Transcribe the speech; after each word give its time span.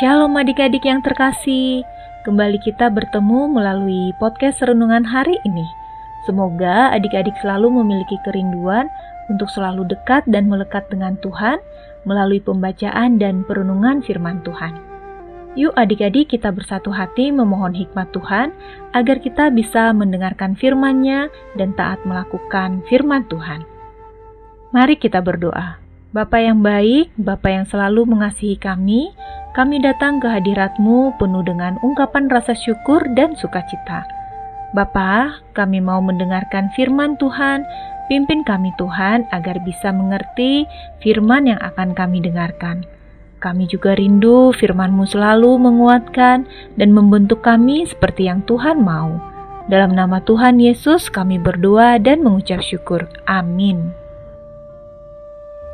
Shalom 0.00 0.32
adik-adik 0.32 0.88
yang 0.88 1.04
terkasih, 1.04 1.84
kembali 2.24 2.56
kita 2.64 2.88
bertemu 2.88 3.52
melalui 3.52 4.16
podcast 4.16 4.64
renungan 4.64 5.04
hari 5.04 5.36
ini. 5.44 5.68
Semoga 6.24 6.88
adik-adik 6.96 7.36
selalu 7.44 7.68
memiliki 7.68 8.16
kerinduan 8.24 8.88
untuk 9.28 9.52
selalu 9.52 9.84
dekat 9.92 10.24
dan 10.24 10.48
melekat 10.48 10.88
dengan 10.88 11.20
Tuhan 11.20 11.60
melalui 12.08 12.40
pembacaan 12.40 13.20
dan 13.20 13.44
perenungan 13.44 14.00
firman 14.00 14.40
Tuhan. 14.40 14.72
Yuk 15.60 15.76
adik-adik 15.76 16.32
kita 16.32 16.48
bersatu 16.48 16.88
hati 16.88 17.28
memohon 17.28 17.76
hikmat 17.76 18.08
Tuhan 18.16 18.56
agar 18.96 19.20
kita 19.20 19.52
bisa 19.52 19.92
mendengarkan 19.92 20.56
firman-Nya 20.56 21.28
dan 21.60 21.76
taat 21.76 22.00
melakukan 22.08 22.80
firman 22.88 23.28
Tuhan. 23.28 23.68
Mari 24.72 24.96
kita 24.96 25.20
berdoa. 25.20 25.89
Bapa 26.10 26.42
yang 26.42 26.58
baik, 26.66 27.14
Bapa 27.22 27.54
yang 27.54 27.70
selalu 27.70 28.02
mengasihi 28.02 28.58
kami, 28.58 29.14
kami 29.54 29.78
datang 29.78 30.18
ke 30.18 30.26
hadiratmu 30.26 31.14
penuh 31.22 31.46
dengan 31.46 31.78
ungkapan 31.86 32.26
rasa 32.26 32.50
syukur 32.50 32.98
dan 33.14 33.38
sukacita. 33.38 34.02
Bapa, 34.74 35.38
kami 35.54 35.78
mau 35.78 36.02
mendengarkan 36.02 36.66
firman 36.74 37.14
Tuhan, 37.14 37.62
pimpin 38.10 38.42
kami 38.42 38.74
Tuhan 38.74 39.22
agar 39.30 39.62
bisa 39.62 39.94
mengerti 39.94 40.66
firman 40.98 41.46
yang 41.46 41.62
akan 41.62 41.94
kami 41.94 42.18
dengarkan. 42.18 42.82
Kami 43.38 43.70
juga 43.70 43.94
rindu 43.94 44.50
firman-Mu 44.50 45.06
selalu 45.06 45.62
menguatkan 45.62 46.42
dan 46.74 46.90
membentuk 46.90 47.46
kami 47.46 47.86
seperti 47.86 48.26
yang 48.26 48.42
Tuhan 48.50 48.82
mau. 48.82 49.14
Dalam 49.70 49.94
nama 49.94 50.18
Tuhan 50.26 50.58
Yesus 50.58 51.06
kami 51.06 51.38
berdoa 51.38 52.02
dan 52.02 52.26
mengucap 52.26 52.66
syukur. 52.66 53.06
Amin. 53.30 53.99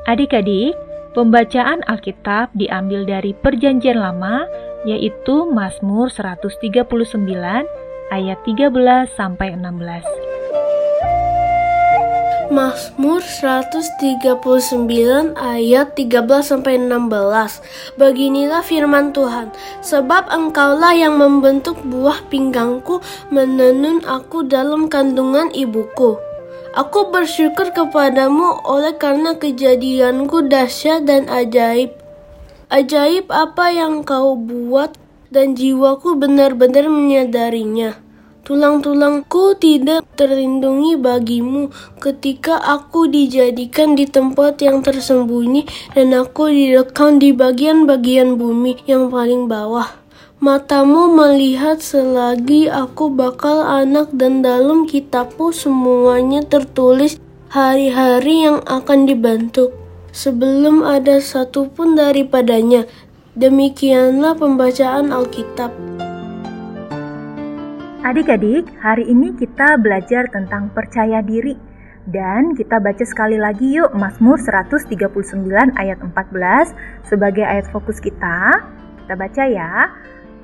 Adik-adik, 0.07 0.79
pembacaan 1.19 1.83
Alkitab 1.91 2.55
diambil 2.55 3.03
dari 3.03 3.35
Perjanjian 3.35 3.99
Lama, 3.99 4.47
yaitu 4.87 5.51
Mazmur 5.51 6.15
139 6.15 7.27
ayat 8.15 8.39
13 8.47 8.71
sampai 9.19 9.59
16. 9.59 10.07
Mazmur 12.55 13.19
139 13.19 15.35
ayat 15.35 15.99
13 15.99 16.23
sampai 16.39 16.79
16. 16.79 17.99
Beginilah 17.99 18.63
firman 18.63 19.11
Tuhan, 19.11 19.51
sebab 19.83 20.31
engkaulah 20.31 20.95
yang 20.95 21.19
membentuk 21.19 21.83
buah 21.83 22.23
pinggangku, 22.31 23.03
menenun 23.35 24.07
aku 24.07 24.47
dalam 24.47 24.87
kandungan 24.87 25.51
ibuku. 25.51 26.36
Aku 26.77 27.09
bersyukur 27.09 27.73
kepadamu 27.73 28.61
oleh 28.69 28.93
karena 29.01 29.33
kejadianku 29.33 30.45
dahsyat 30.45 31.09
dan 31.09 31.25
ajaib. 31.25 31.97
Ajaib 32.69 33.33
apa 33.33 33.73
yang 33.73 34.05
kau 34.05 34.37
buat 34.37 34.93
dan 35.33 35.57
jiwaku 35.57 36.21
benar-benar 36.21 36.85
menyadarinya. 36.93 37.97
Tulang-tulangku 38.45 39.57
tidak 39.57 40.05
terlindungi 40.21 41.01
bagimu 41.01 41.73
ketika 41.97 42.61
aku 42.61 43.09
dijadikan 43.09 43.97
di 43.97 44.05
tempat 44.05 44.61
yang 44.61 44.85
tersembunyi 44.85 45.65
dan 45.97 46.13
aku 46.13 46.53
direkam 46.53 47.17
di 47.17 47.33
bagian-bagian 47.33 48.37
bumi 48.37 48.85
yang 48.85 49.09
paling 49.09 49.49
bawah. 49.49 50.06
Matamu 50.37 51.17
melihat 51.17 51.81
selagi 51.81 52.69
aku 52.69 53.09
bakal 53.09 53.65
anak 53.65 54.13
dan 54.13 54.45
dalam 54.45 54.85
kitabmu 54.85 55.49
semuanya 55.49 56.45
tertulis 56.45 57.17
hari-hari 57.49 58.45
yang 58.45 58.61
akan 58.69 59.09
dibentuk 59.09 59.73
sebelum 60.13 60.85
ada 60.85 61.25
satupun 61.25 61.97
daripadanya. 61.97 62.85
Demikianlah 63.33 64.37
pembacaan 64.37 65.09
Alkitab. 65.09 65.73
Adik-adik, 68.05 68.69
hari 68.85 69.09
ini 69.09 69.33
kita 69.41 69.81
belajar 69.81 70.29
tentang 70.29 70.69
percaya 70.77 71.25
diri 71.25 71.57
dan 72.13 72.53
kita 72.53 72.77
baca 72.77 73.09
sekali 73.09 73.41
lagi 73.41 73.81
yuk 73.81 73.89
Mazmur 73.97 74.37
139 74.37 74.85
ayat 75.81 75.97
14 75.97 77.09
sebagai 77.09 77.41
ayat 77.49 77.65
fokus 77.73 78.05
kita. 78.05 78.69
Kita 79.01 79.17
baca 79.17 79.43
ya. 79.49 79.73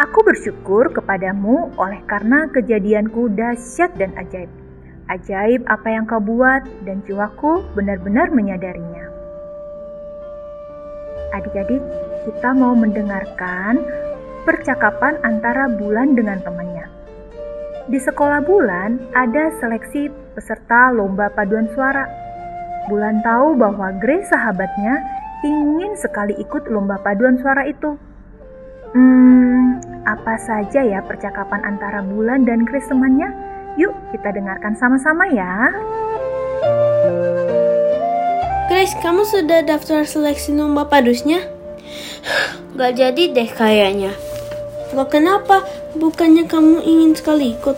Aku 0.00 0.25
bersyukur 0.25 0.88
kepadamu 0.88 1.76
oleh 1.76 2.00
karena 2.08 2.48
kejadianku 2.48 3.28
dahsyat 3.36 3.92
dan 4.00 4.16
ajaib. 4.16 4.48
Ajaib 5.12 5.66
apa 5.69 5.88
yang 5.92 6.08
kau 6.08 6.22
buat 6.22 6.64
dan 6.88 7.04
jiwaku 7.04 7.60
benar-benar 7.76 8.32
menyadarinya. 8.32 9.12
Adik-adik, 11.36 11.81
kita 12.25 12.50
mau 12.56 12.72
mendengarkan 12.72 13.84
percakapan 14.48 15.20
antara 15.25 15.69
Bulan 15.69 16.16
dengan 16.16 16.41
temannya. 16.41 16.88
Di 17.88 17.98
sekolah 18.00 18.41
Bulan 18.47 19.12
ada 19.12 19.52
seleksi 19.60 20.08
peserta 20.32 20.94
lomba 20.94 21.28
paduan 21.34 21.69
suara. 21.76 22.08
Bulan 22.88 23.20
tahu 23.20 23.58
bahwa 23.60 23.92
Grace 24.00 24.31
sahabatnya 24.32 25.02
ingin 25.42 25.92
sekali 25.98 26.32
ikut 26.38 26.70
lomba 26.70 26.97
paduan 27.02 27.36
suara 27.42 27.66
itu. 27.66 27.98
Hmm, 28.92 29.51
apa 30.02 30.34
saja 30.42 30.82
ya 30.82 31.00
percakapan 31.06 31.62
antara 31.62 32.02
Bulan 32.02 32.42
dan 32.42 32.66
Chris 32.66 32.86
temannya? 32.90 33.30
Yuk 33.78 33.94
kita 34.12 34.34
dengarkan 34.34 34.74
sama-sama 34.76 35.30
ya. 35.30 35.70
Grace, 38.66 38.96
kamu 38.98 39.22
sudah 39.28 39.62
daftar 39.62 40.02
seleksi 40.02 40.56
lomba 40.56 40.88
padusnya? 40.88 41.44
Gak 42.72 42.98
jadi 42.98 43.22
deh 43.30 43.50
kayaknya. 43.52 44.16
Lo 44.96 45.06
kenapa? 45.06 45.64
Bukannya 45.92 46.48
kamu 46.48 46.80
ingin 46.82 47.12
sekali 47.12 47.52
ikut? 47.52 47.76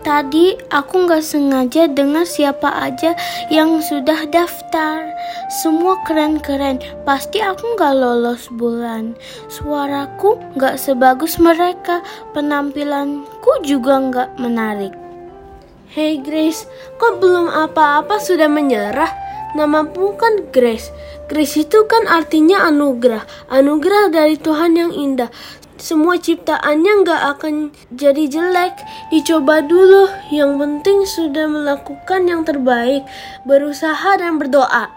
Tadi 0.00 0.56
aku 0.72 1.04
nggak 1.04 1.20
sengaja 1.20 1.84
dengar 1.84 2.24
siapa 2.24 2.72
aja 2.72 3.12
yang 3.52 3.84
sudah 3.84 4.24
daftar. 4.32 5.12
Semua 5.60 6.00
keren-keren. 6.08 6.80
Pasti 7.04 7.44
aku 7.44 7.76
nggak 7.76 7.94
lolos 8.00 8.48
bulan. 8.56 9.12
Suaraku 9.52 10.40
nggak 10.56 10.80
sebagus 10.80 11.36
mereka. 11.36 12.00
Penampilanku 12.32 13.60
juga 13.60 14.00
nggak 14.00 14.30
menarik. 14.40 14.96
Hey 15.92 16.16
Grace, 16.16 16.64
kok 16.96 17.20
belum 17.20 17.52
apa-apa 17.52 18.16
sudah 18.16 18.48
menyerah? 18.48 19.12
Namamu 19.52 20.16
kan 20.16 20.48
Grace. 20.48 20.88
Grace 21.28 21.60
itu 21.60 21.84
kan 21.84 22.08
artinya 22.08 22.64
anugerah. 22.72 23.52
Anugerah 23.52 24.08
dari 24.08 24.40
Tuhan 24.40 24.80
yang 24.80 24.96
indah 24.96 25.28
semua 25.80 26.20
ciptaannya 26.20 26.92
nggak 27.02 27.22
akan 27.36 27.54
jadi 27.96 28.24
jelek. 28.28 28.76
Dicoba 29.08 29.64
dulu. 29.64 30.06
Yang 30.28 30.52
penting 30.60 30.98
sudah 31.08 31.46
melakukan 31.48 32.28
yang 32.28 32.44
terbaik, 32.44 33.02
berusaha 33.48 34.20
dan 34.20 34.36
berdoa. 34.36 34.92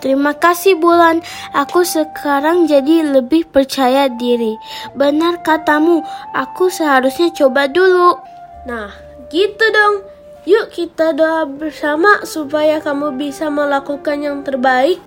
Terima 0.00 0.32
kasih 0.32 0.80
Bulan, 0.80 1.20
aku 1.52 1.84
sekarang 1.84 2.64
jadi 2.64 3.04
lebih 3.04 3.44
percaya 3.52 4.08
diri. 4.08 4.56
Benar 4.96 5.44
katamu, 5.44 6.00
aku 6.32 6.72
seharusnya 6.72 7.28
coba 7.36 7.68
dulu. 7.68 8.16
Nah, 8.64 8.88
gitu 9.28 9.60
dong. 9.68 10.00
Yuk 10.48 10.72
kita 10.72 11.12
doa 11.12 11.44
bersama 11.44 12.24
supaya 12.24 12.80
kamu 12.80 13.12
bisa 13.20 13.52
melakukan 13.52 14.24
yang 14.24 14.40
terbaik 14.40 15.04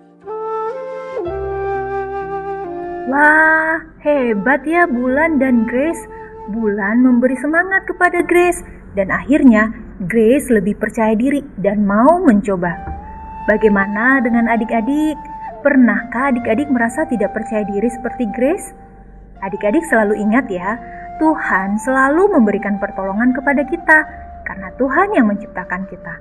Wah, 3.03 3.83
hebat 4.03 4.67
ya 4.67 4.83
Bulan 4.83 5.39
dan 5.39 5.63
Grace. 5.63 6.03
Bulan 6.51 6.99
memberi 6.99 7.39
semangat 7.39 7.87
kepada 7.87 8.19
Grace 8.27 8.59
dan 8.99 9.07
akhirnya 9.07 9.71
Grace 10.11 10.51
lebih 10.51 10.75
percaya 10.75 11.15
diri 11.15 11.39
dan 11.63 11.87
mau 11.87 12.19
mencoba. 12.19 12.75
Bagaimana 13.47 14.19
dengan 14.19 14.51
adik-adik? 14.51 15.15
Pernahkah 15.63 16.35
adik-adik 16.35 16.67
merasa 16.67 17.07
tidak 17.07 17.31
percaya 17.31 17.63
diri 17.63 17.87
seperti 17.87 18.27
Grace? 18.35 18.75
Adik-adik 19.39 19.87
selalu 19.87 20.19
ingat 20.19 20.51
ya, 20.51 20.75
Tuhan 21.23 21.79
selalu 21.79 22.35
memberikan 22.35 22.83
pertolongan 22.83 23.31
kepada 23.31 23.63
kita 23.63 23.97
karena 24.43 24.67
Tuhan 24.75 25.15
yang 25.15 25.31
menciptakan 25.31 25.87
kita. 25.87 26.19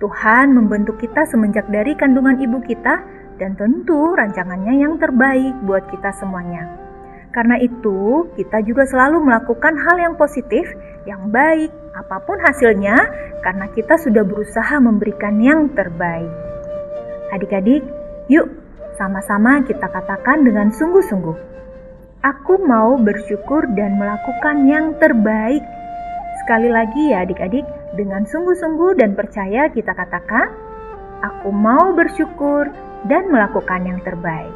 Tuhan 0.00 0.56
membentuk 0.56 0.96
kita 0.96 1.28
semenjak 1.28 1.68
dari 1.68 1.92
kandungan 1.92 2.40
ibu 2.40 2.64
kita 2.64 3.04
dan 3.36 3.52
tentu 3.60 4.16
rancangannya 4.16 4.80
yang 4.80 4.96
terbaik 4.96 5.52
buat 5.68 5.84
kita 5.92 6.16
semuanya. 6.16 6.89
Karena 7.30 7.62
itu, 7.62 8.26
kita 8.34 8.58
juga 8.66 8.82
selalu 8.90 9.22
melakukan 9.22 9.74
hal 9.78 9.96
yang 10.02 10.14
positif, 10.18 10.66
yang 11.06 11.30
baik, 11.30 11.70
apa 11.94 12.18
pun 12.26 12.38
hasilnya, 12.42 12.98
karena 13.46 13.70
kita 13.70 13.94
sudah 14.02 14.26
berusaha 14.26 14.82
memberikan 14.82 15.38
yang 15.38 15.70
terbaik. 15.70 16.30
Adik-adik, 17.30 17.86
yuk 18.26 18.50
sama-sama 18.98 19.62
kita 19.62 19.86
katakan 19.86 20.42
dengan 20.42 20.74
sungguh-sungguh. 20.74 21.38
Aku 22.20 22.60
mau 22.66 22.98
bersyukur 23.00 23.64
dan 23.78 23.96
melakukan 23.96 24.66
yang 24.68 24.92
terbaik. 24.98 25.62
Sekali 26.44 26.68
lagi 26.68 27.14
ya 27.14 27.22
adik-adik, 27.24 27.64
dengan 27.94 28.26
sungguh-sungguh 28.26 28.98
dan 28.98 29.14
percaya 29.14 29.70
kita 29.70 29.94
katakan, 29.94 30.50
Aku 31.20 31.52
mau 31.52 31.92
bersyukur 31.92 32.72
dan 33.04 33.28
melakukan 33.28 33.84
yang 33.84 34.00
terbaik. 34.04 34.52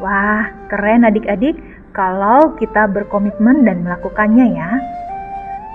Wah, 0.00 0.50
keren 0.68 1.08
adik-adik 1.08 1.56
kalau 1.92 2.56
kita 2.56 2.88
berkomitmen 2.88 3.68
dan 3.68 3.84
melakukannya 3.84 4.56
ya. 4.56 4.70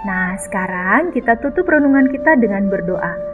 Nah, 0.05 0.37
sekarang 0.41 1.13
kita 1.13 1.37
tutup 1.41 1.69
renungan 1.69 2.09
kita 2.09 2.37
dengan 2.37 2.69
berdoa. 2.69 3.26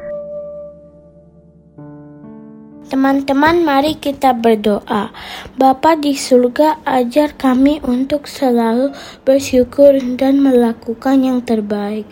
Teman-teman, 2.93 3.65
mari 3.65 3.97
kita 3.97 4.37
berdoa. 4.37 5.09
Bapa 5.57 5.97
di 5.97 6.13
surga, 6.13 6.77
ajar 6.85 7.33
kami 7.33 7.81
untuk 7.81 8.29
selalu 8.29 8.93
bersyukur 9.25 9.97
dan 10.13 10.37
melakukan 10.45 11.25
yang 11.25 11.41
terbaik. 11.41 12.05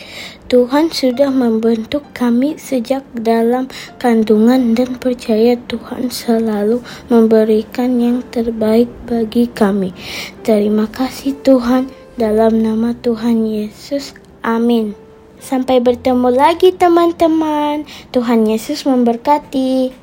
Tuhan 0.50 0.90
sudah 0.90 1.30
membentuk 1.30 2.02
kami 2.18 2.58
sejak 2.58 3.06
dalam 3.14 3.70
kandungan 4.02 4.74
dan 4.74 4.98
percaya 4.98 5.54
Tuhan 5.70 6.10
selalu 6.10 6.82
memberikan 7.14 8.02
yang 8.02 8.26
terbaik 8.34 8.90
bagi 9.06 9.54
kami. 9.54 9.94
Terima 10.42 10.90
kasih 10.90 11.38
Tuhan, 11.46 11.94
dalam 12.18 12.58
nama 12.58 12.98
Tuhan 12.98 13.46
Yesus. 13.46 14.18
Amin. 14.42 14.98
Sampai 15.38 15.78
bertemu 15.78 16.34
lagi 16.34 16.74
teman-teman. 16.74 17.86
Tuhan 18.10 18.50
Yesus 18.50 18.82
memberkati. 18.90 19.94